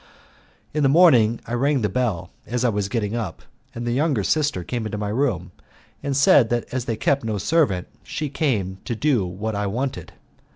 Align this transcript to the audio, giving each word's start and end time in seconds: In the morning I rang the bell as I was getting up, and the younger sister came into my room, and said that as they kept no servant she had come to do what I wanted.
In 0.73 0.81
the 0.81 0.89
morning 0.89 1.39
I 1.45 1.53
rang 1.53 1.81
the 1.83 1.87
bell 1.87 2.31
as 2.47 2.65
I 2.65 2.69
was 2.69 2.89
getting 2.89 3.15
up, 3.15 3.43
and 3.75 3.85
the 3.85 3.91
younger 3.91 4.23
sister 4.23 4.63
came 4.63 4.87
into 4.87 4.97
my 4.97 5.09
room, 5.09 5.51
and 6.01 6.17
said 6.17 6.49
that 6.49 6.65
as 6.73 6.85
they 6.85 6.95
kept 6.95 7.23
no 7.23 7.37
servant 7.37 7.87
she 8.01 8.25
had 8.25 8.33
come 8.65 8.77
to 8.85 8.95
do 8.95 9.23
what 9.27 9.53
I 9.53 9.67
wanted. 9.67 10.13